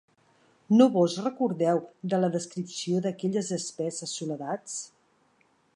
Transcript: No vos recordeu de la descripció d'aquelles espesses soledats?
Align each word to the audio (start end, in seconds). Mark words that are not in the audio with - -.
No 0.77 0.87
vos 0.95 1.17
recordeu 1.25 1.83
de 2.15 2.21
la 2.23 2.31
descripció 2.37 3.05
d'aquelles 3.05 3.53
espesses 3.61 4.19
soledats? 4.23 4.81